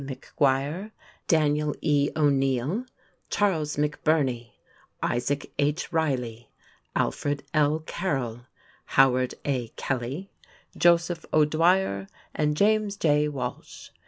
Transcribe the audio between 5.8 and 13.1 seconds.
Reiley, Alfred L. Carroll, Howard A. Kelly, Joseph O'Dwyer, and James